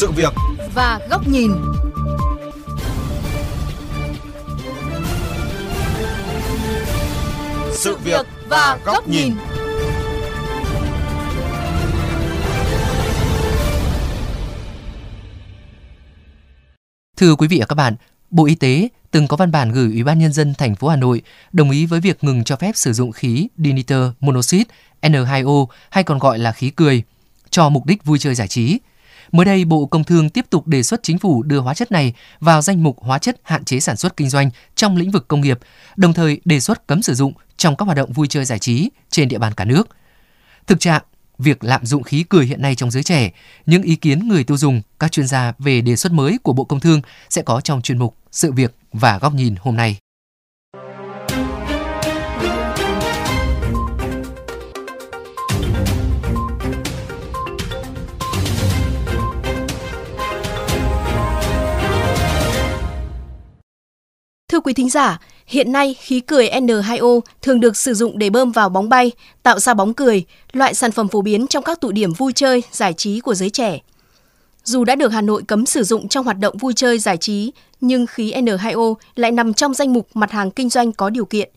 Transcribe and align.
sự 0.00 0.10
việc 0.10 0.32
và 0.74 1.00
góc 1.10 1.28
nhìn. 1.28 1.52
Sự 7.72 7.96
việc 8.04 8.26
và 8.48 8.78
góc 8.84 9.08
nhìn. 9.08 9.32
Thưa 17.16 17.34
quý 17.34 17.48
vị 17.48 17.58
và 17.60 17.66
các 17.66 17.74
bạn, 17.74 17.96
Bộ 18.30 18.46
Y 18.46 18.54
tế 18.54 18.88
từng 19.10 19.26
có 19.26 19.36
văn 19.36 19.50
bản 19.50 19.72
gửi 19.72 19.92
Ủy 19.92 20.04
ban 20.04 20.18
nhân 20.18 20.32
dân 20.32 20.54
thành 20.54 20.76
phố 20.76 20.88
Hà 20.88 20.96
Nội 20.96 21.22
đồng 21.52 21.70
ý 21.70 21.86
với 21.86 22.00
việc 22.00 22.24
ngừng 22.24 22.44
cho 22.44 22.56
phép 22.56 22.72
sử 22.74 22.92
dụng 22.92 23.12
khí 23.12 23.48
diniter 23.58 24.02
monoxide 24.20 24.64
N2O 25.02 25.66
hay 25.90 26.04
còn 26.04 26.18
gọi 26.18 26.38
là 26.38 26.52
khí 26.52 26.70
cười 26.70 27.02
cho 27.50 27.68
mục 27.68 27.86
đích 27.86 28.04
vui 28.04 28.18
chơi 28.18 28.34
giải 28.34 28.48
trí. 28.48 28.78
Mới 29.32 29.46
đây, 29.46 29.64
Bộ 29.64 29.86
Công 29.86 30.04
Thương 30.04 30.30
tiếp 30.30 30.44
tục 30.50 30.66
đề 30.66 30.82
xuất 30.82 31.02
chính 31.02 31.18
phủ 31.18 31.42
đưa 31.42 31.58
hóa 31.58 31.74
chất 31.74 31.92
này 31.92 32.14
vào 32.40 32.62
danh 32.62 32.82
mục 32.82 32.96
hóa 33.00 33.18
chất 33.18 33.40
hạn 33.42 33.64
chế 33.64 33.80
sản 33.80 33.96
xuất 33.96 34.16
kinh 34.16 34.28
doanh 34.28 34.50
trong 34.74 34.96
lĩnh 34.96 35.10
vực 35.10 35.28
công 35.28 35.40
nghiệp, 35.40 35.58
đồng 35.96 36.12
thời 36.12 36.40
đề 36.44 36.60
xuất 36.60 36.86
cấm 36.86 37.02
sử 37.02 37.14
dụng 37.14 37.32
trong 37.56 37.76
các 37.76 37.84
hoạt 37.84 37.96
động 37.96 38.12
vui 38.12 38.26
chơi 38.28 38.44
giải 38.44 38.58
trí 38.58 38.90
trên 39.10 39.28
địa 39.28 39.38
bàn 39.38 39.54
cả 39.54 39.64
nước. 39.64 39.88
Thực 40.66 40.80
trạng 40.80 41.02
việc 41.38 41.64
lạm 41.64 41.86
dụng 41.86 42.02
khí 42.02 42.24
cười 42.28 42.46
hiện 42.46 42.62
nay 42.62 42.74
trong 42.74 42.90
giới 42.90 43.02
trẻ, 43.02 43.30
những 43.66 43.82
ý 43.82 43.96
kiến 43.96 44.28
người 44.28 44.44
tiêu 44.44 44.56
dùng, 44.56 44.82
các 44.98 45.12
chuyên 45.12 45.26
gia 45.26 45.52
về 45.58 45.80
đề 45.80 45.96
xuất 45.96 46.12
mới 46.12 46.38
của 46.42 46.52
Bộ 46.52 46.64
Công 46.64 46.80
Thương 46.80 47.00
sẽ 47.30 47.42
có 47.42 47.60
trong 47.60 47.82
chuyên 47.82 47.98
mục 47.98 48.16
Sự 48.32 48.52
việc 48.52 48.74
và 48.92 49.18
góc 49.18 49.34
nhìn 49.34 49.54
hôm 49.60 49.76
nay. 49.76 49.96
Thưa 64.60 64.64
quý 64.64 64.72
thính 64.72 64.90
giả, 64.90 65.20
hiện 65.46 65.72
nay 65.72 65.94
khí 65.94 66.20
cười 66.20 66.48
N2O 66.48 67.20
thường 67.42 67.60
được 67.60 67.76
sử 67.76 67.94
dụng 67.94 68.18
để 68.18 68.30
bơm 68.30 68.52
vào 68.52 68.68
bóng 68.68 68.88
bay, 68.88 69.12
tạo 69.42 69.58
ra 69.58 69.74
bóng 69.74 69.94
cười, 69.94 70.24
loại 70.52 70.74
sản 70.74 70.92
phẩm 70.92 71.08
phổ 71.08 71.22
biến 71.22 71.46
trong 71.46 71.64
các 71.64 71.80
tụ 71.80 71.92
điểm 71.92 72.12
vui 72.12 72.32
chơi, 72.32 72.62
giải 72.72 72.92
trí 72.92 73.20
của 73.20 73.34
giới 73.34 73.50
trẻ. 73.50 73.78
Dù 74.64 74.84
đã 74.84 74.94
được 74.94 75.08
Hà 75.08 75.20
Nội 75.20 75.42
cấm 75.48 75.66
sử 75.66 75.82
dụng 75.82 76.08
trong 76.08 76.24
hoạt 76.24 76.38
động 76.38 76.56
vui 76.58 76.72
chơi 76.76 76.98
giải 76.98 77.16
trí, 77.16 77.52
nhưng 77.80 78.06
khí 78.06 78.32
N2O 78.32 78.94
lại 79.14 79.32
nằm 79.32 79.54
trong 79.54 79.74
danh 79.74 79.92
mục 79.92 80.08
mặt 80.14 80.30
hàng 80.30 80.50
kinh 80.50 80.68
doanh 80.68 80.92
có 80.92 81.10
điều 81.10 81.24
kiện. 81.24 81.50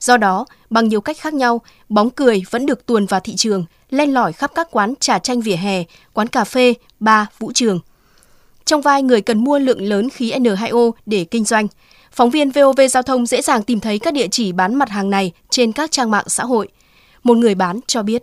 Do 0.00 0.16
đó, 0.16 0.46
bằng 0.70 0.88
nhiều 0.88 1.00
cách 1.00 1.18
khác 1.20 1.34
nhau, 1.34 1.60
bóng 1.88 2.10
cười 2.10 2.42
vẫn 2.50 2.66
được 2.66 2.86
tuồn 2.86 3.06
vào 3.06 3.20
thị 3.20 3.36
trường, 3.36 3.64
len 3.90 4.14
lỏi 4.14 4.32
khắp 4.32 4.50
các 4.54 4.68
quán 4.70 4.94
trà 5.00 5.18
chanh 5.18 5.40
vỉa 5.40 5.56
hè, 5.56 5.84
quán 6.12 6.26
cà 6.26 6.44
phê, 6.44 6.74
bar, 7.00 7.26
vũ 7.38 7.52
trường. 7.54 7.80
Trong 8.64 8.80
vai 8.80 9.02
người 9.02 9.20
cần 9.20 9.44
mua 9.44 9.58
lượng 9.58 9.82
lớn 9.82 10.10
khí 10.10 10.32
N2O 10.32 10.90
để 11.06 11.24
kinh 11.24 11.44
doanh– 11.44 11.66
Phóng 12.12 12.30
viên 12.30 12.50
VOV 12.50 12.80
Giao 12.90 13.02
thông 13.02 13.26
dễ 13.26 13.42
dàng 13.42 13.62
tìm 13.62 13.80
thấy 13.80 13.98
các 13.98 14.14
địa 14.14 14.28
chỉ 14.30 14.52
bán 14.52 14.74
mặt 14.74 14.88
hàng 14.88 15.10
này 15.10 15.32
trên 15.50 15.72
các 15.72 15.90
trang 15.90 16.10
mạng 16.10 16.24
xã 16.26 16.44
hội. 16.44 16.68
Một 17.22 17.36
người 17.36 17.54
bán 17.54 17.80
cho 17.86 18.02
biết. 18.02 18.22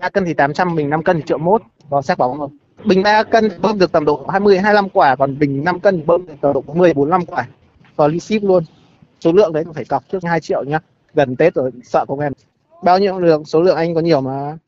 3 0.00 0.08
cân 0.08 0.24
thì 0.24 0.34
800, 0.34 0.76
bình 0.76 0.90
5 0.90 1.02
cân 1.02 1.16
thì 1.16 1.22
triệu 1.26 1.38
mốt, 1.38 1.62
có 1.90 2.02
xác 2.02 2.18
bóng 2.18 2.38
không? 2.38 2.56
Bình 2.84 3.02
3 3.02 3.22
cân 3.22 3.50
bơm 3.60 3.78
được 3.78 3.92
tầm 3.92 4.04
độ 4.04 4.26
20 4.28 4.58
25 4.58 4.88
quả, 4.88 5.16
còn 5.16 5.38
bình 5.38 5.64
5 5.64 5.80
cân 5.80 6.06
bơm 6.06 6.26
được 6.26 6.34
tầm 6.40 6.52
độ 6.52 6.62
10 6.66 6.94
45 6.94 7.26
quả. 7.26 7.48
Có 7.96 8.08
ly 8.08 8.20
ship 8.20 8.42
luôn. 8.42 8.64
Số 9.20 9.32
lượng 9.32 9.52
đấy 9.52 9.64
phải 9.74 9.84
cọc 9.84 10.04
trước 10.12 10.24
2 10.24 10.40
triệu 10.40 10.64
nhá. 10.64 10.78
Gần 11.14 11.36
Tết 11.36 11.54
rồi 11.54 11.70
sợ 11.84 12.04
không 12.08 12.20
em. 12.20 12.32
Bao 12.84 12.98
nhiêu 12.98 13.18
lượng, 13.18 13.44
số 13.44 13.62
lượng 13.62 13.76
anh 13.76 13.94
có 13.94 14.00
nhiều 14.00 14.20
mà. 14.20 14.58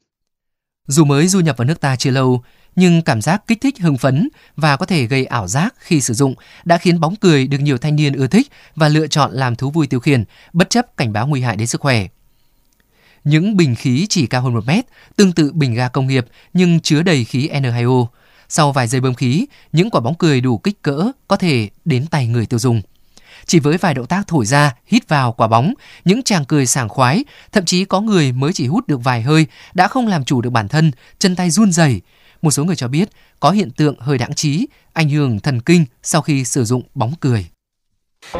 Dù 0.91 1.05
mới 1.05 1.29
du 1.29 1.41
nhập 1.41 1.57
vào 1.57 1.65
nước 1.67 1.81
ta 1.81 1.97
chưa 1.97 2.11
lâu, 2.11 2.43
nhưng 2.77 3.03
cảm 3.03 3.21
giác 3.23 3.43
kích 3.47 3.61
thích 3.61 3.79
hưng 3.81 3.99
phấn 3.99 4.29
và 4.57 4.77
có 4.77 4.87
thể 4.87 5.07
gây 5.07 5.25
ảo 5.25 5.49
giác 5.49 5.75
khi 5.79 6.01
sử 6.01 6.15
dụng 6.15 6.35
đã 6.65 6.79
khiến 6.79 7.01
bóng 7.01 7.17
cười 7.17 7.47
được 7.47 7.59
nhiều 7.59 7.79
thanh 7.79 7.97
niên 7.97 8.13
ưa 8.13 8.27
thích 8.27 8.49
và 8.77 8.89
lựa 8.89 9.07
chọn 9.07 9.33
làm 9.33 9.57
thú 9.57 9.71
vui 9.71 9.87
tiêu 9.87 10.01
khiển, 10.01 10.25
bất 10.53 10.71
chấp 10.71 10.97
cảnh 10.97 11.13
báo 11.13 11.27
nguy 11.27 11.41
hại 11.41 11.57
đến 11.57 11.67
sức 11.67 11.81
khỏe. 11.81 12.07
Những 13.25 13.57
bình 13.57 13.75
khí 13.75 14.07
chỉ 14.09 14.27
cao 14.27 14.43
hơn 14.43 14.55
1 14.55 14.67
mét, 14.67 14.85
tương 15.17 15.33
tự 15.33 15.53
bình 15.53 15.75
ga 15.75 15.89
công 15.89 16.07
nghiệp 16.07 16.27
nhưng 16.53 16.81
chứa 16.81 17.03
đầy 17.03 17.25
khí 17.25 17.49
N2O. 17.49 18.07
Sau 18.49 18.73
vài 18.73 18.87
giây 18.87 19.01
bơm 19.01 19.15
khí, 19.15 19.47
những 19.73 19.91
quả 19.91 20.01
bóng 20.01 20.15
cười 20.15 20.41
đủ 20.41 20.59
kích 20.59 20.83
cỡ 20.83 21.11
có 21.29 21.37
thể 21.37 21.69
đến 21.85 22.07
tay 22.07 22.27
người 22.27 22.47
tiêu 22.47 22.59
dùng. 22.59 22.83
Chỉ 23.47 23.59
với 23.59 23.77
vài 23.77 23.95
động 23.95 24.07
tác 24.07 24.27
thổi 24.27 24.47
ra, 24.47 24.75
hít 24.87 25.09
vào 25.09 25.33
quả 25.33 25.47
bóng, 25.47 25.75
những 26.05 26.23
chàng 26.23 26.45
cười 26.45 26.67
sảng 26.67 26.89
khoái, 26.89 27.25
thậm 27.53 27.65
chí 27.65 27.85
có 27.85 28.01
người 28.01 28.33
mới 28.33 28.53
chỉ 28.53 28.67
hút 28.67 28.87
được 28.87 29.05
vài 29.05 29.23
hơi 29.23 29.47
đã 29.75 29.89
không 29.89 30.07
làm 30.07 30.25
chủ 30.25 30.41
được 30.41 30.51
bản 30.51 30.69
thân, 30.69 30.91
chân 31.19 31.37
tay 31.37 31.51
run 31.51 31.73
rẩy 31.73 32.01
một 32.43 32.51
số 32.51 32.65
người 32.65 32.77
cho 32.77 32.89
biết 32.89 33.09
có 33.41 33.51
hiện 33.51 33.71
tượng 33.71 34.01
hơi 34.01 34.19
đáng 34.19 34.35
trí, 34.35 34.67
ảnh 34.93 35.09
hưởng 35.09 35.41
thần 35.41 35.61
kinh 35.61 35.85
sau 36.03 36.23
khi 36.23 36.45
sử 36.45 36.65
dụng 36.65 36.83
bóng 36.95 37.13
cười. 37.21 37.47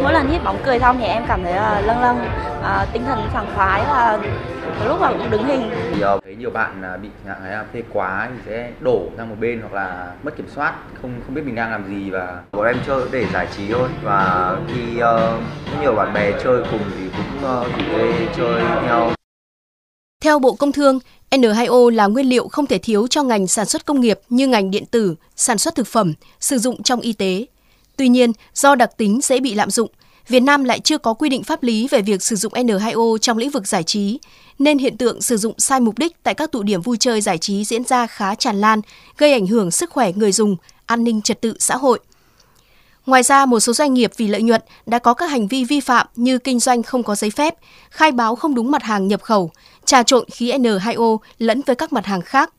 Mỗi 0.03 0.13
lần 0.13 0.31
hít 0.31 0.45
bóng 0.45 0.63
cười 0.65 0.79
xong 0.79 0.99
thì 0.99 1.05
em 1.05 1.23
cảm 1.29 1.43
thấy 1.43 1.55
là 1.55 1.81
lâng 1.81 2.01
lâng, 2.01 2.19
à, 2.63 2.87
tinh 2.93 3.05
thần 3.05 3.29
sảng 3.33 3.55
khoái 3.55 3.83
và 3.85 4.19
lúc 4.89 5.01
nào 5.01 5.15
cũng 5.19 5.31
đứng 5.31 5.45
hình. 5.45 5.71
Thì 5.95 6.05
uh, 6.05 6.25
thấy 6.25 6.37
nhiều 6.37 6.51
bạn 6.51 6.83
uh, 6.95 7.03
bị 7.03 7.09
trạng 7.27 7.41
thái 7.43 7.65
phê 7.73 7.83
quá 7.93 8.31
thì 8.33 8.41
sẽ 8.47 8.73
đổ 8.81 9.09
sang 9.17 9.29
một 9.29 9.37
bên 9.41 9.61
hoặc 9.61 9.73
là 9.73 10.13
mất 10.23 10.37
kiểm 10.37 10.47
soát, 10.55 10.75
không 11.03 11.21
không 11.27 11.35
biết 11.35 11.43
mình 11.45 11.55
đang 11.55 11.71
làm 11.71 11.89
gì 11.89 12.11
và 12.11 12.43
bọn 12.53 12.67
em 12.67 12.77
chơi 12.87 13.05
để 13.11 13.27
giải 13.33 13.49
trí 13.57 13.69
thôi 13.73 13.89
và 14.03 14.57
khi 14.69 14.97
uh, 14.97 15.83
nhiều 15.83 15.95
bạn 15.95 16.13
bè 16.15 16.33
chơi 16.45 16.63
cùng 16.71 16.81
thì 16.99 17.05
cũng 17.17 17.51
uh, 17.61 17.67
rủ 17.67 18.37
chơi 18.37 18.63
nhau. 18.63 19.13
Theo 20.23 20.39
Bộ 20.39 20.55
Công 20.55 20.73
Thương, 20.73 20.99
N2O 21.31 21.91
là 21.91 22.07
nguyên 22.07 22.29
liệu 22.29 22.49
không 22.49 22.67
thể 22.67 22.79
thiếu 22.79 23.07
cho 23.07 23.23
ngành 23.23 23.47
sản 23.47 23.67
xuất 23.67 23.87
công 23.87 24.01
nghiệp 24.01 24.21
như 24.29 24.49
ngành 24.49 24.71
điện 24.71 24.87
tử, 24.87 25.15
sản 25.37 25.59
xuất 25.59 25.75
thực 25.75 25.87
phẩm, 25.87 26.15
sử 26.41 26.59
dụng 26.59 26.83
trong 26.83 27.01
y 27.01 27.13
tế. 27.13 27.47
Tuy 27.97 28.09
nhiên, 28.09 28.33
do 28.55 28.75
đặc 28.75 28.91
tính 28.97 29.21
dễ 29.23 29.41
bị 29.41 29.55
lạm 29.55 29.71
dụng, 29.71 29.91
Việt 30.29 30.41
Nam 30.41 30.65
lại 30.65 30.81
chưa 30.81 30.99
có 30.99 31.15
quy 31.15 31.29
định 31.29 31.43
pháp 31.43 31.63
lý 31.63 31.89
về 31.91 32.03
việc 32.03 32.23
sử 32.23 32.37
dụng 32.37 32.53
N2O 32.53 33.19
trong 33.19 33.39
lĩnh 33.39 33.51
vực 33.51 33.67
giải 33.67 33.83
trí, 33.83 34.19
nên 34.59 34.79
hiện 34.79 34.97
tượng 34.97 35.23
sử 35.23 35.37
dụng 35.37 35.55
sai 35.59 35.81
mục 35.81 35.99
đích 35.99 36.23
tại 36.23 36.35
các 36.35 36.53
tụ 36.53 36.63
điểm 36.63 36.83
vui 36.83 36.97
chơi 36.97 37.21
giải 37.21 37.39
trí 37.39 37.65
diễn 37.65 37.85
ra 37.85 38.07
khá 38.07 38.35
tràn 38.35 38.61
lan, 38.61 38.81
gây 39.19 39.33
ảnh 39.33 39.47
hưởng 39.47 39.71
sức 39.71 39.91
khỏe 39.91 40.13
người 40.13 40.33
dùng, 40.33 40.57
an 40.87 41.05
ninh 41.05 41.23
trật 41.23 41.41
tự 41.41 41.57
xã 41.59 41.77
hội. 41.77 42.01
Ngoài 43.07 43.23
ra, 43.23 43.47
một 43.47 43.61
số 43.61 43.73
doanh 43.73 43.95
nghiệp 43.95 44.13
vì 44.17 44.29
lợi 44.29 44.43
nhuận 44.43 44.61
đã 44.87 44.99
có 44.99 45.15
các 45.15 45.31
hành 45.31 45.49
vi 45.49 45.65
vi 45.65 45.81
phạm 45.81 46.07
như 46.17 46.39
kinh 46.39 46.61
doanh 46.61 46.83
không 46.83 47.03
có 47.03 47.15
giấy 47.15 47.31
phép, 47.31 47.55
khai 47.91 48.13
báo 48.13 48.37
không 48.37 48.55
đúng 48.55 48.71
mặt 48.71 48.83
hàng 48.83 49.09
nhập 49.09 49.23
khẩu, 49.23 49.51
trà 49.85 50.03
trộn 50.03 50.29
khí 50.31 50.53
N2O 50.53 51.19
lẫn 51.39 51.63
với 51.67 51.77
các 51.77 51.93
mặt 51.93 52.07
hàng 52.07 52.23
khác. 52.23 52.53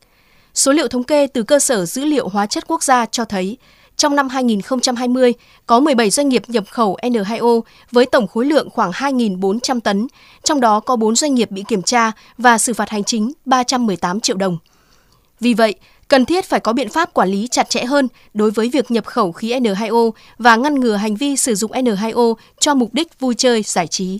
Số 0.54 0.72
liệu 0.72 0.88
thống 0.88 1.04
kê 1.04 1.26
từ 1.26 1.42
cơ 1.42 1.58
sở 1.58 1.86
dữ 1.86 2.04
liệu 2.04 2.28
hóa 2.28 2.46
chất 2.46 2.64
quốc 2.66 2.82
gia 2.82 3.06
cho 3.06 3.24
thấy, 3.24 3.56
trong 3.96 4.16
năm 4.16 4.28
2020, 4.28 5.34
có 5.66 5.80
17 5.80 6.10
doanh 6.10 6.28
nghiệp 6.28 6.42
nhập 6.46 6.64
khẩu 6.70 6.96
N2O 7.02 7.60
với 7.90 8.06
tổng 8.06 8.26
khối 8.26 8.44
lượng 8.44 8.70
khoảng 8.70 8.90
2.400 8.90 9.80
tấn, 9.80 10.06
trong 10.44 10.60
đó 10.60 10.80
có 10.80 10.96
4 10.96 11.16
doanh 11.16 11.34
nghiệp 11.34 11.50
bị 11.50 11.64
kiểm 11.68 11.82
tra 11.82 12.12
và 12.38 12.58
xử 12.58 12.74
phạt 12.74 12.90
hành 12.90 13.04
chính 13.04 13.32
318 13.44 14.20
triệu 14.20 14.36
đồng. 14.36 14.58
Vì 15.40 15.54
vậy, 15.54 15.74
cần 16.08 16.24
thiết 16.24 16.44
phải 16.44 16.60
có 16.60 16.72
biện 16.72 16.88
pháp 16.88 17.14
quản 17.14 17.28
lý 17.28 17.48
chặt 17.50 17.70
chẽ 17.70 17.84
hơn 17.84 18.08
đối 18.34 18.50
với 18.50 18.68
việc 18.68 18.90
nhập 18.90 19.06
khẩu 19.06 19.32
khí 19.32 19.52
N2O 19.52 20.10
và 20.38 20.56
ngăn 20.56 20.80
ngừa 20.80 20.96
hành 20.96 21.16
vi 21.16 21.36
sử 21.36 21.54
dụng 21.54 21.72
N2O 21.72 22.34
cho 22.60 22.74
mục 22.74 22.94
đích 22.94 23.20
vui 23.20 23.34
chơi, 23.34 23.62
giải 23.62 23.86
trí. 23.86 24.18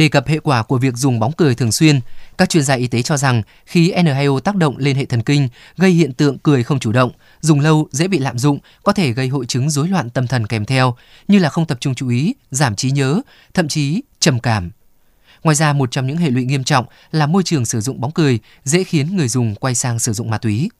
Đề 0.00 0.08
cập 0.08 0.26
hệ 0.26 0.38
quả 0.38 0.62
của 0.62 0.78
việc 0.78 0.96
dùng 0.96 1.18
bóng 1.18 1.32
cười 1.32 1.54
thường 1.54 1.72
xuyên, 1.72 2.00
các 2.38 2.48
chuyên 2.48 2.62
gia 2.62 2.74
y 2.74 2.86
tế 2.86 3.02
cho 3.02 3.16
rằng 3.16 3.42
khí 3.66 3.92
N2O 3.92 4.40
tác 4.40 4.56
động 4.56 4.76
lên 4.78 4.96
hệ 4.96 5.04
thần 5.04 5.22
kinh, 5.22 5.48
gây 5.76 5.90
hiện 5.90 6.12
tượng 6.12 6.38
cười 6.38 6.62
không 6.62 6.78
chủ 6.78 6.92
động, 6.92 7.12
dùng 7.40 7.60
lâu 7.60 7.88
dễ 7.90 8.08
bị 8.08 8.18
lạm 8.18 8.38
dụng, 8.38 8.58
có 8.82 8.92
thể 8.92 9.12
gây 9.12 9.28
hội 9.28 9.46
chứng 9.46 9.70
rối 9.70 9.88
loạn 9.88 10.10
tâm 10.10 10.26
thần 10.26 10.46
kèm 10.46 10.64
theo, 10.64 10.96
như 11.28 11.38
là 11.38 11.48
không 11.48 11.66
tập 11.66 11.78
trung 11.80 11.94
chú 11.94 12.08
ý, 12.08 12.34
giảm 12.50 12.76
trí 12.76 12.90
nhớ, 12.90 13.20
thậm 13.54 13.68
chí 13.68 14.02
trầm 14.20 14.40
cảm. 14.40 14.70
Ngoài 15.42 15.56
ra, 15.56 15.72
một 15.72 15.90
trong 15.90 16.06
những 16.06 16.16
hệ 16.16 16.30
lụy 16.30 16.44
nghiêm 16.44 16.64
trọng 16.64 16.84
là 17.12 17.26
môi 17.26 17.42
trường 17.42 17.64
sử 17.64 17.80
dụng 17.80 18.00
bóng 18.00 18.12
cười 18.12 18.38
dễ 18.64 18.84
khiến 18.84 19.16
người 19.16 19.28
dùng 19.28 19.54
quay 19.54 19.74
sang 19.74 19.98
sử 19.98 20.12
dụng 20.12 20.30
ma 20.30 20.38
túy. 20.38 20.70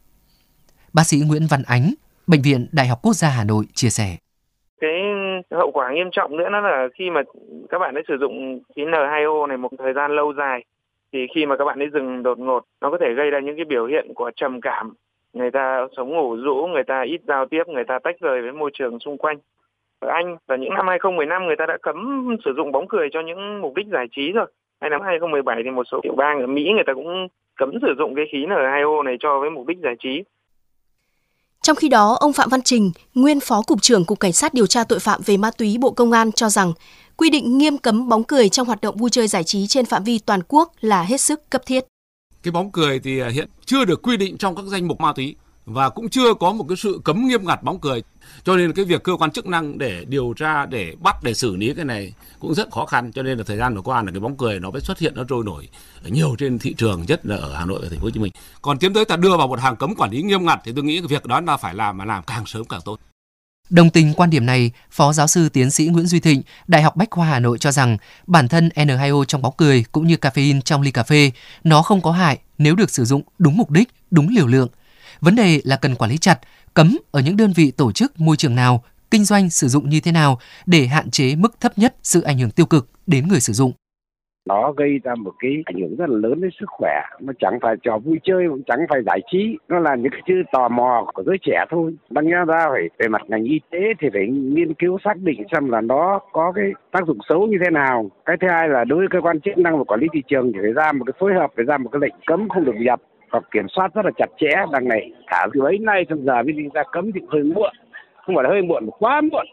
Bác 0.92 1.06
sĩ 1.06 1.18
Nguyễn 1.18 1.46
Văn 1.46 1.62
Ánh, 1.62 1.94
Bệnh 2.26 2.42
viện 2.42 2.66
Đại 2.72 2.88
học 2.88 2.98
Quốc 3.02 3.16
gia 3.16 3.28
Hà 3.28 3.44
Nội 3.44 3.66
chia 3.74 3.90
sẻ 3.90 4.16
cái 4.80 5.02
hậu 5.50 5.70
quả 5.70 5.90
nghiêm 5.90 6.10
trọng 6.10 6.36
nữa 6.36 6.50
đó 6.50 6.60
là 6.60 6.88
khi 6.94 7.10
mà 7.10 7.22
các 7.68 7.78
bạn 7.78 7.94
ấy 7.94 8.04
sử 8.08 8.16
dụng 8.20 8.60
khí 8.76 8.84
N2O 8.84 9.46
này 9.46 9.56
một 9.56 9.68
thời 9.78 9.92
gian 9.92 10.16
lâu 10.16 10.32
dài, 10.32 10.64
thì 11.12 11.26
khi 11.34 11.46
mà 11.46 11.56
các 11.56 11.64
bạn 11.64 11.78
ấy 11.78 11.88
dừng 11.92 12.22
đột 12.22 12.38
ngột, 12.38 12.64
nó 12.80 12.90
có 12.90 12.98
thể 12.98 13.14
gây 13.14 13.30
ra 13.30 13.40
những 13.40 13.56
cái 13.56 13.64
biểu 13.64 13.86
hiện 13.86 14.14
của 14.14 14.30
trầm 14.36 14.60
cảm. 14.60 14.94
Người 15.32 15.50
ta 15.50 15.86
sống 15.96 16.08
ngủ 16.08 16.36
rũ, 16.36 16.66
người 16.72 16.84
ta 16.84 17.02
ít 17.02 17.20
giao 17.26 17.46
tiếp, 17.46 17.62
người 17.68 17.84
ta 17.84 17.98
tách 17.98 18.20
rời 18.20 18.42
với 18.42 18.52
môi 18.52 18.70
trường 18.74 18.98
xung 18.98 19.18
quanh. 19.18 19.38
Ở 20.00 20.08
Anh, 20.08 20.36
vào 20.46 20.58
những 20.58 20.74
năm 20.74 20.88
2015 20.88 21.46
người 21.46 21.56
ta 21.56 21.66
đã 21.66 21.76
cấm 21.82 22.28
sử 22.44 22.52
dụng 22.56 22.72
bóng 22.72 22.88
cười 22.88 23.08
cho 23.12 23.20
những 23.20 23.60
mục 23.60 23.74
đích 23.74 23.86
giải 23.86 24.06
trí 24.12 24.32
rồi. 24.32 24.46
Hay 24.80 24.90
năm 24.90 25.00
2017 25.02 25.62
thì 25.62 25.70
một 25.70 25.84
số 25.84 26.00
tiểu 26.02 26.14
bang 26.16 26.40
ở 26.40 26.46
Mỹ, 26.46 26.70
người 26.74 26.84
ta 26.84 26.94
cũng 26.94 27.28
cấm 27.56 27.70
sử 27.82 27.94
dụng 27.98 28.14
cái 28.14 28.24
khí 28.32 28.46
N2O 28.46 29.02
này 29.02 29.16
cho 29.20 29.40
với 29.40 29.50
mục 29.50 29.66
đích 29.66 29.78
giải 29.78 29.94
trí. 29.98 30.22
Trong 31.62 31.76
khi 31.76 31.88
đó, 31.88 32.16
ông 32.20 32.32
Phạm 32.32 32.48
Văn 32.48 32.62
Trình, 32.62 32.92
nguyên 33.14 33.40
Phó 33.40 33.62
Cục 33.62 33.82
trưởng 33.82 34.04
Cục 34.04 34.20
Cảnh 34.20 34.32
sát 34.32 34.54
điều 34.54 34.66
tra 34.66 34.84
tội 34.84 34.98
phạm 34.98 35.20
về 35.24 35.36
ma 35.36 35.50
túy 35.50 35.78
Bộ 35.78 35.90
Công 35.90 36.12
an 36.12 36.32
cho 36.32 36.48
rằng 36.48 36.72
quy 37.16 37.30
định 37.30 37.58
nghiêm 37.58 37.78
cấm 37.78 38.08
bóng 38.08 38.24
cười 38.24 38.48
trong 38.48 38.66
hoạt 38.66 38.80
động 38.80 38.96
vui 38.96 39.10
chơi 39.10 39.28
giải 39.28 39.44
trí 39.44 39.66
trên 39.66 39.86
phạm 39.86 40.04
vi 40.04 40.18
toàn 40.18 40.40
quốc 40.48 40.72
là 40.80 41.02
hết 41.02 41.20
sức 41.20 41.50
cấp 41.50 41.62
thiết. 41.66 41.84
Cái 42.42 42.52
bóng 42.52 42.72
cười 42.72 43.00
thì 43.00 43.20
à, 43.20 43.28
hiện 43.28 43.48
chưa 43.64 43.84
được 43.84 44.02
quy 44.02 44.16
định 44.16 44.38
trong 44.38 44.56
các 44.56 44.64
danh 44.66 44.88
mục 44.88 45.00
ma 45.00 45.12
túy 45.12 45.36
và 45.66 45.88
cũng 45.88 46.08
chưa 46.08 46.34
có 46.34 46.52
một 46.52 46.64
cái 46.68 46.76
sự 46.76 47.00
cấm 47.04 47.28
nghiêm 47.28 47.46
ngặt 47.46 47.62
bóng 47.62 47.80
cười. 47.80 48.02
Cho 48.44 48.56
nên 48.56 48.72
cái 48.72 48.84
việc 48.84 49.02
cơ 49.02 49.16
quan 49.16 49.30
chức 49.30 49.46
năng 49.46 49.78
để 49.78 50.04
điều 50.08 50.34
tra 50.36 50.66
để 50.66 50.94
bắt 51.00 51.16
để 51.22 51.34
xử 51.34 51.56
lý 51.56 51.74
cái 51.74 51.84
này 51.84 52.12
cũng 52.38 52.54
rất 52.54 52.70
khó 52.70 52.86
khăn. 52.86 53.12
Cho 53.12 53.22
nên 53.22 53.38
là 53.38 53.44
thời 53.46 53.56
gian 53.56 53.74
vừa 53.74 53.82
qua 53.82 54.02
là 54.02 54.10
cái 54.10 54.20
bóng 54.20 54.36
cười 54.36 54.60
nó 54.60 54.70
mới 54.70 54.80
xuất 54.80 54.98
hiện 54.98 55.12
nó 55.16 55.24
trôi 55.24 55.44
nổi 55.44 55.68
nhiều 56.04 56.34
trên 56.38 56.58
thị 56.58 56.74
trường 56.74 57.04
nhất 57.08 57.26
là 57.26 57.36
ở 57.36 57.54
Hà 57.54 57.64
Nội 57.64 57.80
và 57.82 57.88
Thành 57.90 57.98
phố 57.98 58.04
Hồ 58.04 58.10
Chí 58.10 58.20
Minh. 58.20 58.32
Còn 58.62 58.78
tiến 58.78 58.94
tới 58.94 59.04
ta 59.04 59.16
đưa 59.16 59.36
vào 59.36 59.48
một 59.48 59.60
hàng 59.60 59.76
cấm 59.76 59.94
quản 59.94 60.10
lý 60.10 60.22
nghiêm 60.22 60.46
ngặt 60.46 60.60
thì 60.64 60.72
tôi 60.76 60.84
nghĩ 60.84 60.98
cái 60.98 61.06
việc 61.06 61.26
đó 61.26 61.40
là 61.40 61.56
phải 61.56 61.74
làm 61.74 61.98
mà 61.98 62.04
làm 62.04 62.22
càng 62.26 62.46
sớm 62.46 62.64
càng 62.64 62.80
tốt. 62.84 63.00
Đồng 63.70 63.90
tình 63.90 64.14
quan 64.14 64.30
điểm 64.30 64.46
này, 64.46 64.70
Phó 64.90 65.12
giáo 65.12 65.26
sư 65.26 65.48
tiến 65.48 65.70
sĩ 65.70 65.86
Nguyễn 65.86 66.06
Duy 66.06 66.20
Thịnh, 66.20 66.42
Đại 66.66 66.82
học 66.82 66.96
Bách 66.96 67.10
khoa 67.10 67.26
Hà 67.26 67.38
Nội 67.38 67.58
cho 67.58 67.72
rằng 67.72 67.96
bản 68.26 68.48
thân 68.48 68.68
N2O 68.74 69.24
trong 69.24 69.42
bóng 69.42 69.54
cười 69.56 69.84
cũng 69.92 70.06
như 70.06 70.14
caffeine 70.14 70.60
trong 70.60 70.82
ly 70.82 70.90
cà 70.90 71.02
phê, 71.02 71.30
nó 71.64 71.82
không 71.82 72.02
có 72.02 72.12
hại 72.12 72.38
nếu 72.58 72.74
được 72.74 72.90
sử 72.90 73.04
dụng 73.04 73.22
đúng 73.38 73.56
mục 73.56 73.70
đích, 73.70 73.88
đúng 74.10 74.28
liều 74.28 74.46
lượng. 74.46 74.68
Vấn 75.20 75.34
đề 75.36 75.60
là 75.64 75.76
cần 75.82 75.94
quản 75.94 76.10
lý 76.10 76.18
chặt, 76.18 76.38
cấm 76.74 76.98
ở 77.10 77.20
những 77.20 77.36
đơn 77.36 77.52
vị 77.56 77.72
tổ 77.76 77.92
chức 77.92 78.20
môi 78.20 78.36
trường 78.36 78.54
nào, 78.54 78.82
kinh 79.10 79.24
doanh 79.24 79.50
sử 79.50 79.68
dụng 79.68 79.88
như 79.88 80.00
thế 80.04 80.12
nào 80.12 80.38
để 80.66 80.86
hạn 80.86 81.10
chế 81.10 81.36
mức 81.36 81.60
thấp 81.60 81.72
nhất 81.76 81.94
sự 82.02 82.22
ảnh 82.22 82.38
hưởng 82.38 82.50
tiêu 82.50 82.66
cực 82.66 82.88
đến 83.06 83.28
người 83.28 83.40
sử 83.40 83.52
dụng. 83.52 83.72
Nó 84.48 84.72
gây 84.76 85.00
ra 85.04 85.14
một 85.14 85.32
cái 85.38 85.50
ảnh 85.64 85.80
hưởng 85.80 85.96
rất 85.96 86.08
là 86.08 86.16
lớn 86.16 86.40
đến 86.40 86.50
sức 86.60 86.66
khỏe 86.68 87.00
nó 87.20 87.32
chẳng 87.40 87.58
phải 87.62 87.74
trò 87.82 87.98
vui 87.98 88.18
chơi 88.24 88.46
cũng 88.48 88.62
chẳng 88.66 88.78
phải 88.88 89.00
giải 89.06 89.20
trí 89.32 89.56
nó 89.68 89.78
là 89.78 89.94
những 89.94 90.12
cái 90.12 90.20
chữ 90.26 90.34
tò 90.52 90.68
mò 90.68 91.06
của 91.14 91.22
giới 91.26 91.36
trẻ 91.42 91.64
thôi. 91.70 91.94
Đáng 92.10 92.26
nhớ 92.26 92.44
ra 92.46 92.68
phải 92.72 92.82
về 92.98 93.08
mặt 93.08 93.22
ngành 93.28 93.44
y 93.44 93.60
tế 93.70 93.78
thì 94.00 94.08
phải 94.12 94.26
nghiên 94.26 94.74
cứu 94.74 94.98
xác 95.04 95.16
định 95.16 95.42
xem 95.52 95.70
là 95.70 95.80
nó 95.80 96.20
có 96.32 96.52
cái 96.52 96.64
tác 96.92 97.06
dụng 97.06 97.18
xấu 97.28 97.46
như 97.46 97.56
thế 97.64 97.70
nào. 97.70 98.10
Cái 98.24 98.36
thứ 98.40 98.48
hai 98.50 98.68
là 98.68 98.84
đối 98.84 98.98
với 98.98 99.08
cơ 99.10 99.20
quan 99.20 99.40
chức 99.40 99.58
năng 99.58 99.78
và 99.78 99.84
quản 99.84 100.00
lý 100.00 100.06
thị 100.12 100.22
trường 100.28 100.52
thì 100.52 100.58
phải 100.62 100.72
ra 100.72 100.92
một 100.92 101.04
cái 101.06 101.14
phối 101.20 101.34
hợp 101.34 101.50
phải 101.56 101.64
ra 101.64 101.78
một 101.78 101.88
cái 101.92 102.00
lệnh 102.02 102.14
cấm 102.26 102.48
không 102.48 102.64
được 102.64 102.76
nhập 102.76 103.00
và 103.30 103.40
kiểm 103.52 103.66
soát 103.76 103.88
rất 103.94 104.04
là 104.04 104.10
chặt 104.18 104.26
chẽ 104.40 104.50
đằng 104.72 104.88
này 104.88 105.10
thả 105.26 105.46
từ 105.54 105.60
ấy 105.60 105.78
nay 105.78 106.04
trong 106.08 106.24
giờ 106.24 106.42
mới 106.42 106.52
đi 106.52 106.62
ra 106.74 106.82
cấm 106.92 107.12
thì 107.12 107.20
hơi 107.32 107.42
muộn 107.42 107.72
không 108.26 108.36
phải 108.36 108.44
là 108.44 108.50
hơi 108.50 108.62
muộn 108.62 108.86
mà 108.86 108.90
quá 108.98 109.20
muộn 109.32 109.46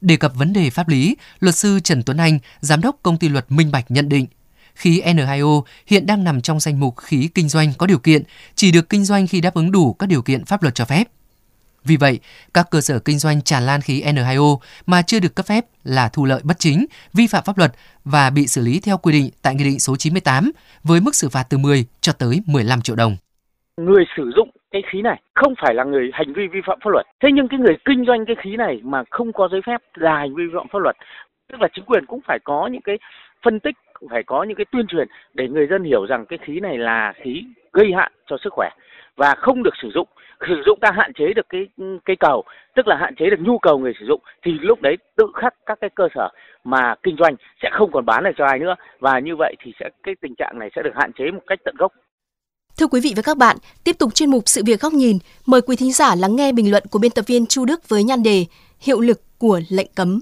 Đề 0.00 0.16
cập 0.16 0.32
vấn 0.34 0.52
đề 0.52 0.70
pháp 0.70 0.88
lý, 0.88 1.16
luật 1.40 1.54
sư 1.54 1.80
Trần 1.80 2.02
Tuấn 2.06 2.16
Anh, 2.16 2.38
giám 2.60 2.80
đốc 2.80 2.96
công 3.02 3.18
ty 3.18 3.28
luật 3.28 3.44
Minh 3.48 3.70
Bạch 3.72 3.84
nhận 3.88 4.08
định, 4.08 4.26
khí 4.74 5.02
N2O 5.04 5.62
hiện 5.86 6.06
đang 6.06 6.24
nằm 6.24 6.40
trong 6.40 6.60
danh 6.60 6.80
mục 6.80 6.96
khí 6.96 7.28
kinh 7.34 7.48
doanh 7.48 7.72
có 7.78 7.86
điều 7.86 7.98
kiện, 7.98 8.22
chỉ 8.54 8.72
được 8.72 8.88
kinh 8.88 9.04
doanh 9.04 9.26
khi 9.26 9.40
đáp 9.40 9.54
ứng 9.54 9.72
đủ 9.72 9.92
các 9.92 10.06
điều 10.06 10.22
kiện 10.22 10.44
pháp 10.44 10.62
luật 10.62 10.74
cho 10.74 10.84
phép. 10.84 11.04
Vì 11.88 11.96
vậy, 11.96 12.20
các 12.54 12.66
cơ 12.70 12.80
sở 12.80 12.98
kinh 13.04 13.18
doanh 13.18 13.42
tràn 13.42 13.62
lan 13.62 13.80
khí 13.80 14.02
N2O 14.02 14.56
mà 14.86 15.02
chưa 15.06 15.20
được 15.20 15.34
cấp 15.36 15.46
phép 15.46 15.64
là 15.84 16.08
thu 16.12 16.24
lợi 16.24 16.40
bất 16.44 16.54
chính, 16.58 16.86
vi 17.14 17.26
phạm 17.32 17.42
pháp 17.46 17.58
luật 17.58 17.70
và 18.04 18.30
bị 18.36 18.46
xử 18.46 18.60
lý 18.64 18.80
theo 18.84 18.96
quy 19.02 19.12
định 19.12 19.30
tại 19.42 19.54
Nghị 19.54 19.64
định 19.64 19.78
số 19.78 19.96
98 19.96 20.50
với 20.84 21.00
mức 21.04 21.14
xử 21.14 21.28
phạt 21.28 21.44
từ 21.50 21.58
10 21.58 21.86
cho 22.00 22.12
tới 22.12 22.40
15 22.46 22.80
triệu 22.80 22.96
đồng. 22.96 23.16
Người 23.76 24.04
sử 24.16 24.30
dụng 24.36 24.50
cái 24.70 24.82
khí 24.92 25.02
này 25.02 25.20
không 25.34 25.54
phải 25.62 25.74
là 25.74 25.84
người 25.84 26.10
hành 26.12 26.32
vi 26.36 26.42
vi 26.52 26.60
phạm 26.66 26.78
pháp 26.84 26.90
luật. 26.90 27.06
Thế 27.22 27.28
nhưng 27.34 27.48
cái 27.48 27.60
người 27.60 27.76
kinh 27.84 28.04
doanh 28.06 28.26
cái 28.26 28.36
khí 28.42 28.56
này 28.56 28.80
mà 28.82 29.02
không 29.10 29.32
có 29.32 29.48
giấy 29.52 29.60
phép 29.66 29.80
là 29.94 30.14
hành 30.18 30.34
vi 30.34 30.44
vi 30.46 30.54
phạm 30.56 30.66
pháp 30.72 30.78
luật. 30.78 30.96
Tức 31.48 31.60
là 31.60 31.68
chính 31.74 31.84
quyền 31.84 32.06
cũng 32.06 32.20
phải 32.26 32.38
có 32.44 32.68
những 32.72 32.82
cái 32.82 32.96
phân 33.44 33.60
tích, 33.60 33.76
phải 34.10 34.22
có 34.22 34.42
những 34.42 34.56
cái 34.56 34.66
tuyên 34.72 34.86
truyền 34.86 35.08
để 35.34 35.48
người 35.48 35.66
dân 35.70 35.84
hiểu 35.84 36.06
rằng 36.06 36.26
cái 36.28 36.38
khí 36.46 36.60
này 36.60 36.78
là 36.78 37.12
khí 37.22 37.44
gây 37.72 37.86
hại 37.96 38.10
cho 38.26 38.36
sức 38.44 38.52
khỏe 38.52 38.68
và 39.16 39.34
không 39.34 39.62
được 39.62 39.74
sử 39.82 39.90
dụng 39.94 40.08
sử 40.48 40.62
dụng 40.66 40.78
ta 40.82 40.90
hạn 40.96 41.12
chế 41.18 41.24
được 41.36 41.46
cái 41.48 41.66
cái 42.04 42.16
cầu 42.20 42.44
tức 42.76 42.86
là 42.86 42.96
hạn 43.00 43.14
chế 43.18 43.30
được 43.30 43.40
nhu 43.40 43.58
cầu 43.58 43.78
người 43.78 43.92
sử 44.00 44.06
dụng 44.06 44.20
thì 44.44 44.50
lúc 44.60 44.82
đấy 44.82 44.96
tự 45.16 45.26
khắc 45.34 45.54
các 45.66 45.78
cái 45.80 45.90
cơ 45.94 46.04
sở 46.14 46.28
mà 46.64 46.94
kinh 47.02 47.16
doanh 47.18 47.34
sẽ 47.62 47.68
không 47.72 47.90
còn 47.92 48.06
bán 48.06 48.24
được 48.24 48.30
cho 48.36 48.44
ai 48.46 48.58
nữa 48.58 48.74
và 49.00 49.18
như 49.18 49.36
vậy 49.38 49.54
thì 49.64 49.72
sẽ 49.80 49.88
cái 50.02 50.14
tình 50.20 50.34
trạng 50.38 50.58
này 50.58 50.70
sẽ 50.76 50.82
được 50.82 50.94
hạn 50.94 51.12
chế 51.18 51.24
một 51.30 51.42
cách 51.46 51.58
tận 51.64 51.74
gốc 51.78 51.92
Thưa 52.78 52.86
quý 52.86 53.00
vị 53.00 53.12
và 53.16 53.22
các 53.22 53.36
bạn, 53.36 53.56
tiếp 53.84 53.96
tục 53.98 54.14
chuyên 54.14 54.30
mục 54.30 54.42
Sự 54.46 54.62
việc 54.66 54.80
góc 54.80 54.92
nhìn, 54.92 55.18
mời 55.46 55.60
quý 55.62 55.76
thính 55.76 55.92
giả 55.92 56.14
lắng 56.14 56.36
nghe 56.36 56.52
bình 56.52 56.70
luận 56.70 56.82
của 56.90 56.98
biên 56.98 57.10
tập 57.10 57.24
viên 57.26 57.46
Chu 57.46 57.64
Đức 57.64 57.88
với 57.88 58.04
nhan 58.04 58.22
đề 58.22 58.46
Hiệu 58.80 59.00
lực 59.00 59.38
của 59.38 59.60
lệnh 59.68 59.86
cấm. 59.94 60.20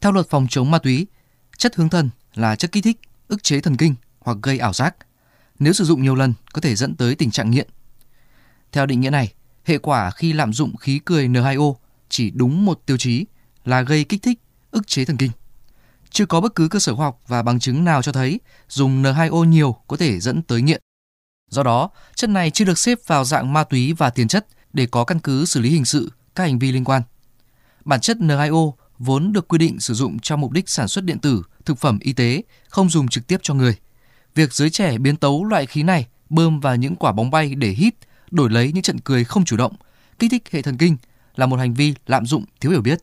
Theo 0.00 0.12
luật 0.12 0.26
phòng 0.30 0.46
chống 0.50 0.70
ma 0.70 0.78
túy, 0.78 1.06
chất 1.58 1.74
hướng 1.76 1.88
thần 1.88 2.10
là 2.34 2.56
chất 2.56 2.72
kích 2.72 2.84
thích, 2.84 2.96
ức 3.28 3.42
chế 3.42 3.60
thần 3.60 3.76
kinh 3.78 3.94
hoặc 4.20 4.36
gây 4.42 4.58
ảo 4.58 4.72
giác. 4.72 4.96
Nếu 5.58 5.72
sử 5.72 5.84
dụng 5.84 6.02
nhiều 6.02 6.14
lần 6.14 6.34
có 6.52 6.60
thể 6.60 6.76
dẫn 6.76 6.94
tới 6.94 7.14
tình 7.14 7.30
trạng 7.30 7.50
nghiện. 7.50 7.68
Theo 8.72 8.86
định 8.86 9.00
nghĩa 9.00 9.10
này, 9.10 9.32
hệ 9.64 9.78
quả 9.78 10.10
khi 10.10 10.32
lạm 10.32 10.52
dụng 10.52 10.76
khí 10.76 11.00
cười 11.04 11.28
N2O 11.28 11.74
chỉ 12.08 12.30
đúng 12.30 12.64
một 12.64 12.82
tiêu 12.86 12.96
chí 12.96 13.24
là 13.64 13.82
gây 13.82 14.04
kích 14.04 14.22
thích, 14.22 14.40
ức 14.70 14.86
chế 14.86 15.04
thần 15.04 15.16
kinh. 15.16 15.30
Chưa 16.10 16.26
có 16.26 16.40
bất 16.40 16.54
cứ 16.54 16.68
cơ 16.68 16.78
sở 16.78 16.94
khoa 16.94 17.06
học 17.06 17.20
và 17.26 17.42
bằng 17.42 17.58
chứng 17.58 17.84
nào 17.84 18.02
cho 18.02 18.12
thấy 18.12 18.40
dùng 18.68 19.02
N2O 19.02 19.44
nhiều 19.44 19.76
có 19.86 19.96
thể 19.96 20.20
dẫn 20.20 20.42
tới 20.42 20.62
nghiện. 20.62 20.80
Do 21.50 21.62
đó, 21.62 21.90
chất 22.14 22.30
này 22.30 22.50
chưa 22.50 22.64
được 22.64 22.78
xếp 22.78 22.98
vào 23.06 23.24
dạng 23.24 23.52
ma 23.52 23.64
túy 23.64 23.92
và 23.92 24.10
tiền 24.10 24.28
chất 24.28 24.46
để 24.72 24.86
có 24.86 25.04
căn 25.04 25.18
cứ 25.18 25.44
xử 25.44 25.60
lý 25.60 25.70
hình 25.70 25.84
sự 25.84 26.12
các 26.34 26.44
hành 26.44 26.58
vi 26.58 26.72
liên 26.72 26.84
quan. 26.84 27.02
Bản 27.84 28.00
chất 28.00 28.16
N2O 28.16 28.72
vốn 28.98 29.32
được 29.32 29.48
quy 29.48 29.58
định 29.58 29.80
sử 29.80 29.94
dụng 29.94 30.18
cho 30.18 30.36
mục 30.36 30.52
đích 30.52 30.68
sản 30.68 30.88
xuất 30.88 31.04
điện 31.04 31.18
tử, 31.18 31.42
thực 31.64 31.78
phẩm 31.78 31.98
y 32.00 32.12
tế, 32.12 32.42
không 32.68 32.90
dùng 32.90 33.08
trực 33.08 33.26
tiếp 33.26 33.40
cho 33.42 33.54
người. 33.54 33.76
Việc 34.34 34.52
giới 34.52 34.70
trẻ 34.70 34.98
biến 34.98 35.16
tấu 35.16 35.44
loại 35.44 35.66
khí 35.66 35.82
này 35.82 36.06
bơm 36.30 36.60
vào 36.60 36.76
những 36.76 36.96
quả 36.96 37.12
bóng 37.12 37.30
bay 37.30 37.54
để 37.54 37.68
hít, 37.68 37.94
đổi 38.30 38.50
lấy 38.50 38.72
những 38.72 38.82
trận 38.82 39.00
cười 39.00 39.24
không 39.24 39.44
chủ 39.44 39.56
động, 39.56 39.74
kích 40.18 40.30
thích 40.30 40.42
hệ 40.50 40.62
thần 40.62 40.76
kinh 40.76 40.96
là 41.36 41.46
một 41.46 41.56
hành 41.56 41.74
vi 41.74 41.94
lạm 42.06 42.26
dụng 42.26 42.44
thiếu 42.60 42.72
hiểu 42.72 42.82
biết. 42.82 42.98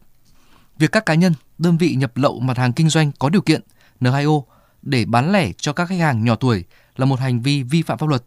Việc 0.77 0.91
các 0.91 1.05
cá 1.05 1.13
nhân, 1.13 1.33
đơn 1.57 1.77
vị 1.77 1.95
nhập 1.95 2.17
lậu 2.17 2.39
mặt 2.39 2.57
hàng 2.57 2.73
kinh 2.73 2.89
doanh 2.89 3.11
có 3.19 3.29
điều 3.29 3.41
kiện 3.41 3.61
N2O 4.01 4.43
để 4.81 5.05
bán 5.05 5.31
lẻ 5.31 5.51
cho 5.57 5.73
các 5.73 5.85
khách 5.85 5.99
hàng 5.99 6.25
nhỏ 6.25 6.35
tuổi 6.35 6.63
là 6.95 7.05
một 7.05 7.19
hành 7.19 7.41
vi 7.41 7.63
vi 7.63 7.81
phạm 7.81 7.97
pháp 7.97 8.09
luật 8.09 8.23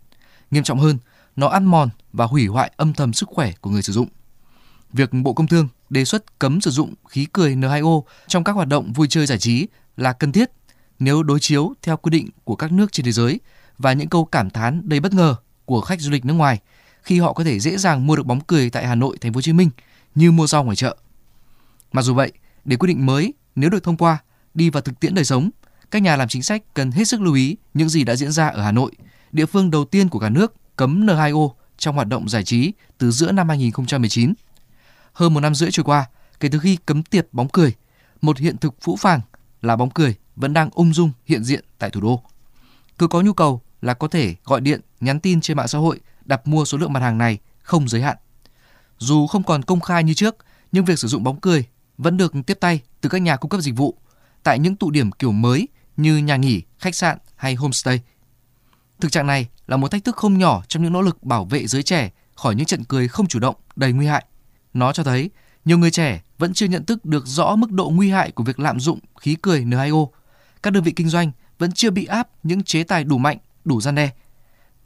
Nghiêm 0.50 0.62
trọng 0.62 0.78
hơn, 0.78 0.98
nó 1.36 1.48
ăn 1.48 1.64
mòn 1.64 1.88
và 2.12 2.24
hủy 2.24 2.46
hoại 2.46 2.72
âm 2.76 2.92
thầm 2.92 3.12
sức 3.12 3.28
khỏe 3.28 3.52
của 3.60 3.70
người 3.70 3.82
sử 3.82 3.92
dụng. 3.92 4.08
Việc 4.92 5.10
Bộ 5.12 5.32
Công 5.32 5.46
Thương 5.46 5.68
đề 5.90 6.04
xuất 6.04 6.38
cấm 6.38 6.60
sử 6.60 6.70
dụng 6.70 6.94
khí 7.08 7.26
cười 7.32 7.56
N2O 7.56 8.02
trong 8.26 8.44
các 8.44 8.52
hoạt 8.52 8.68
động 8.68 8.92
vui 8.92 9.06
chơi 9.08 9.26
giải 9.26 9.38
trí 9.38 9.66
là 9.96 10.12
cần 10.12 10.32
thiết 10.32 10.50
nếu 11.04 11.22
đối 11.22 11.40
chiếu 11.40 11.74
theo 11.82 11.96
quy 11.96 12.10
định 12.10 12.28
của 12.44 12.56
các 12.56 12.72
nước 12.72 12.92
trên 12.92 13.06
thế 13.06 13.12
giới 13.12 13.40
và 13.78 13.92
những 13.92 14.08
câu 14.08 14.24
cảm 14.24 14.50
thán 14.50 14.82
đầy 14.84 15.00
bất 15.00 15.12
ngờ 15.12 15.34
của 15.64 15.80
khách 15.80 16.00
du 16.00 16.10
lịch 16.10 16.25
nước 16.25 16.34
ngoài 16.34 16.61
khi 17.02 17.20
họ 17.20 17.32
có 17.32 17.44
thể 17.44 17.61
dễ 17.61 17.76
dàng 17.76 18.06
mua 18.06 18.16
được 18.16 18.26
bóng 18.26 18.40
cười 18.40 18.70
tại 18.70 18.87
Hà 18.87 18.94
Nội, 18.94 19.16
Thành 19.20 19.32
phố 19.32 19.37
Hồ 19.37 19.42
Chí 19.42 19.52
Minh 19.52 19.70
như 20.14 20.32
mua 20.32 20.46
rau 20.46 20.64
ngoài 20.64 20.76
chợ. 20.76 20.96
Mặc 21.92 22.02
dù 22.02 22.14
vậy, 22.14 22.32
để 22.64 22.76
quy 22.76 22.87
định 22.87 23.06
mới 23.06 23.34
nếu 23.54 23.70
được 23.70 23.82
thông 23.82 23.96
qua 23.96 24.18
đi 24.54 24.70
vào 24.70 24.80
thực 24.80 25.00
tiễn 25.00 25.14
đời 25.14 25.25
sống, 25.25 25.50
các 25.90 26.02
nhà 26.02 26.16
làm 26.16 26.28
chính 26.28 26.42
sách 26.42 26.62
cần 26.75 26.90
hết 26.90 27.04
sức 27.04 27.20
lưu 27.20 27.34
ý 27.34 27.56
những 27.75 27.88
gì 27.88 28.04
đã 28.04 28.16
diễn 28.16 28.32
ra 28.32 28.49
ở 28.49 28.62
Hà 28.62 28.73
Nội 28.73 28.92
địa 29.32 29.46
phương 29.46 29.70
đầu 29.70 29.84
tiên 29.84 30.08
của 30.08 30.18
cả 30.18 30.28
nước 30.28 30.54
cấm 30.76 31.06
N2O 31.06 31.50
trong 31.78 31.94
hoạt 31.94 32.08
động 32.08 32.28
giải 32.28 32.44
trí 32.44 32.73
từ 32.99 33.11
giữa 33.11 33.32
năm 33.32 33.49
2019. 33.49 34.34
Hơn 35.12 35.34
một 35.34 35.40
năm 35.40 35.54
rưỡi 35.54 35.70
trôi 35.70 35.84
qua, 35.84 36.06
kể 36.40 36.49
từ 36.52 36.58
khi 36.58 36.76
cấm 36.87 37.02
tiệt 37.02 37.28
bóng 37.32 37.49
cười, 37.49 37.75
một 38.23 38.38
hiện 38.38 38.56
thực 38.56 38.75
phũ 38.80 38.96
phàng 38.96 39.20
là 39.62 39.76
bóng 39.76 39.90
cười 39.90 40.14
vẫn 40.37 40.53
đang 40.53 40.71
ung 40.73 40.95
dung 40.95 41.11
hiện 41.25 41.45
diện 41.45 41.64
tại 41.79 41.91
thủ 41.91 42.00
đô. 42.00 42.23
Cứ 42.99 43.07
có 43.07 43.21
nhu 43.21 43.33
cầu 43.33 43.61
là 43.83 43.95
có 43.95 44.09
thể 44.09 44.35
gọi 44.45 44.61
điện, 44.61 44.81
nhắn 45.00 45.21
tin 45.21 45.41
trên 45.41 45.57
mạng 45.57 45.69
xã 45.69 45.79
hội 45.79 46.00
đặt 46.25 46.47
mua 46.47 46.64
số 46.64 46.79
lượng 46.79 46.93
mặt 46.93 47.00
hàng 47.00 47.19
này 47.19 47.38
không 47.62 47.88
giới 47.88 48.03
hạn. 48.03 48.17
Dù 48.99 49.26
không 49.26 49.43
còn 49.43 49.62
công 49.62 49.81
khai 49.81 50.05
như 50.05 50.14
trước, 50.14 50.37
nhưng 50.73 50.85
việc 50.85 50.99
sử 50.99 51.09
dụng 51.09 51.25
bóng 51.25 51.41
cười 51.41 51.64
vẫn 51.99 52.17
được 52.17 52.33
tiếp 52.47 52.59
tay 52.61 52.81
từ 53.00 53.09
các 53.09 53.19
nhà 53.23 53.37
cung 53.37 53.49
cấp 53.49 53.61
dịch 53.61 53.76
vụ 53.76 53.99
tại 54.43 54.59
những 54.59 54.76
tụ 54.76 54.91
điểm 54.91 55.12
kiểu 55.12 55.33
mới 55.33 55.69
như 55.97 56.17
nhà 56.17 56.37
nghỉ, 56.37 56.62
khách 56.79 56.95
sạn 56.95 57.19
hay 57.37 57.55
homestay– 57.55 58.00
Thực 59.00 59.12
trạng 59.12 59.26
này 59.26 59.49
là 59.67 59.76
một 59.76 59.88
thách 59.88 60.05
thức 60.05 60.17
không 60.17 60.38
nhỏ 60.38 60.62
trong 60.69 60.83
những 60.83 60.93
nỗ 60.93 61.03
lực 61.03 61.23
bảo 61.23 61.45
vệ 61.45 61.67
giới 61.67 61.83
trẻ 61.83 62.11
khỏi 62.35 62.55
những 62.55 62.67
trận 62.67 62.85
cười 62.85 63.09
không 63.09 63.26
chủ 63.26 63.38
động 63.38 63.55
đầy 63.76 63.93
nguy 63.93 64.07
hại. 64.07 64.25
Nó 64.75 64.93
cho 64.93 65.03
thấy 65.03 65.31
nhiều 65.64 65.79
người 65.79 65.91
trẻ 65.91 66.23
vẫn 66.38 66.55
chưa 66.55 66.67
nhận 66.67 66.85
thức 66.85 67.05
được 67.05 67.26
rõ 67.26 67.57
mức 67.57 67.71
độ 67.71 67.91
nguy 67.91 68.11
hại 68.11 68.31
của 68.31 68.45
việc 68.45 68.61
lạm 68.61 68.81
dụng 68.81 68.99
khí 69.21 69.37
cười 69.43 69.64
N2O. 69.64 70.07
Các 70.64 70.71
đơn 70.71 70.83
vị 70.83 70.92
kinh 70.92 71.09
doanh 71.09 71.30
vẫn 71.59 71.73
chưa 71.73 71.90
bị 71.90 72.04
áp 72.04 72.28
những 72.42 72.62
chế 72.62 72.85
tài 72.85 73.04
đủ 73.04 73.18
mạnh, 73.18 73.38
đủ 73.64 73.80
gian 73.80 73.94
đe. 73.94 74.11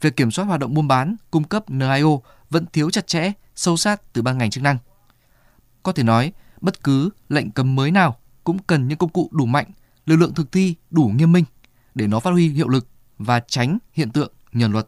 Việc 0.01 0.15
kiểm 0.15 0.31
soát 0.31 0.45
hoạt 0.45 0.59
động 0.59 0.73
buôn 0.73 0.87
bán, 0.87 1.15
cung 1.31 1.43
cấp 1.43 1.69
N2O 1.69 2.19
vẫn 2.49 2.65
thiếu 2.73 2.89
chặt 2.89 3.07
chẽ, 3.07 3.31
sâu 3.55 3.77
sát 3.77 4.13
từ 4.13 4.21
ban 4.21 4.37
ngành 4.37 4.49
chức 4.49 4.63
năng. 4.63 4.77
Có 5.83 5.91
thể 5.91 6.03
nói, 6.03 6.33
bất 6.61 6.83
cứ 6.83 7.09
lệnh 7.29 7.51
cấm 7.51 7.75
mới 7.75 7.91
nào 7.91 8.17
cũng 8.43 8.59
cần 8.59 8.87
những 8.87 8.97
công 8.97 9.09
cụ 9.09 9.29
đủ 9.31 9.45
mạnh, 9.45 9.65
lực 10.05 10.15
lượng 10.15 10.33
thực 10.33 10.51
thi 10.51 10.75
đủ 10.91 11.11
nghiêm 11.15 11.31
minh 11.31 11.43
để 11.95 12.07
nó 12.07 12.19
phát 12.19 12.31
huy 12.31 12.49
hiệu 12.49 12.67
lực 12.67 12.87
và 13.17 13.39
tránh 13.39 13.77
hiện 13.93 14.11
tượng 14.11 14.31
nhờn 14.53 14.71
luật. 14.71 14.87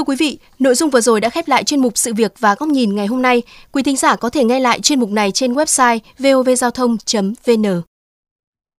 Thưa 0.00 0.04
quý 0.04 0.16
vị, 0.16 0.38
nội 0.58 0.74
dung 0.74 0.90
vừa 0.90 1.00
rồi 1.00 1.20
đã 1.20 1.28
khép 1.28 1.48
lại 1.48 1.64
chuyên 1.64 1.80
mục 1.80 1.98
Sự 1.98 2.14
việc 2.14 2.32
và 2.38 2.54
góc 2.54 2.68
nhìn 2.68 2.94
ngày 2.96 3.06
hôm 3.06 3.22
nay. 3.22 3.42
Quý 3.72 3.82
thính 3.82 3.96
giả 3.96 4.16
có 4.16 4.30
thể 4.30 4.44
nghe 4.44 4.60
lại 4.60 4.80
chuyên 4.80 5.00
mục 5.00 5.10
này 5.10 5.30
trên 5.32 5.52
website 5.52 5.98
vovgiao 6.18 6.70
thông.vn. 6.70 7.89